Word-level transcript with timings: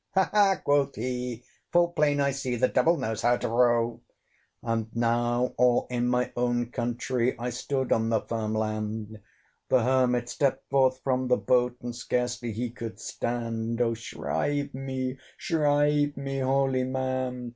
"Ha! 0.15 0.27
ha!" 0.33 0.59
quoth 0.63 0.95
he, 0.95 1.43
"full 1.71 1.89
plain 1.89 2.19
I 2.19 2.31
see, 2.31 2.55
The 2.55 2.67
Devil 2.67 2.97
knows 2.97 3.21
how 3.21 3.37
to 3.37 3.47
row." 3.47 4.01
And 4.63 4.87
now, 4.95 5.53
all 5.57 5.85
in 5.91 6.07
my 6.07 6.31
own 6.35 6.71
countree, 6.71 7.35
I 7.37 7.51
stood 7.51 7.91
on 7.91 8.09
the 8.09 8.21
firm 8.21 8.55
land! 8.55 9.21
The 9.69 9.83
Hermit 9.83 10.27
stepped 10.27 10.67
forth 10.71 11.01
from 11.03 11.27
the 11.27 11.37
boat, 11.37 11.77
And 11.81 11.95
scarcely 11.95 12.51
he 12.51 12.71
could 12.71 12.99
stand. 12.99 13.79
"O 13.79 13.93
shrieve 13.93 14.73
me, 14.73 15.19
shrieve 15.37 16.17
me, 16.17 16.39
holy 16.39 16.83
man!" 16.83 17.49